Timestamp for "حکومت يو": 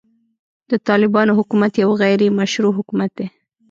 1.39-1.89